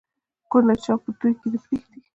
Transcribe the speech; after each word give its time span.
ـ 0.25 0.49
کونډه 0.51 0.75
چا 0.83 0.93
په 1.03 1.09
توى 1.19 1.33
کې 1.39 1.47
نه 1.53 1.57
پرېښوده 1.63 1.99